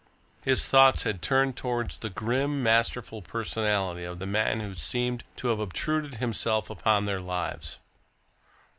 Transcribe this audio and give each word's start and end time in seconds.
His 0.41 0.67
thoughts 0.67 1.03
had 1.03 1.21
turned 1.21 1.55
towards 1.55 1.99
the 1.99 2.09
grim, 2.09 2.63
masterful 2.63 3.21
personality 3.21 4.03
of 4.03 4.17
the 4.17 4.25
man 4.25 4.59
who 4.59 4.73
seemed 4.73 5.23
to 5.35 5.49
have 5.49 5.59
obtruded 5.59 6.15
himself 6.15 6.71
upon 6.71 7.05
their 7.05 7.21
lives. 7.21 7.77